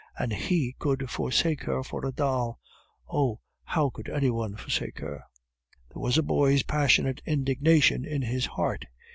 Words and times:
"And 0.17 0.33
he 0.33 0.73
could 0.79 1.11
forsake 1.11 1.65
her 1.65 1.83
for 1.83 2.03
a 2.07 2.11
doll! 2.11 2.59
Oh! 3.07 3.39
how 3.63 3.91
could 3.91 4.09
any 4.09 4.31
one 4.31 4.55
forsake 4.55 4.97
her?" 4.97 5.23
There 5.93 6.01
was 6.01 6.17
a 6.17 6.23
boy's 6.23 6.63
passionate 6.63 7.21
indignation 7.23 8.03
in 8.03 8.23
his 8.23 8.47
heart. 8.47 8.85